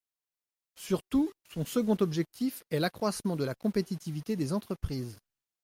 [0.73, 5.19] Surtout, son second objectif est l’accroissement de la compétitivité des entreprises.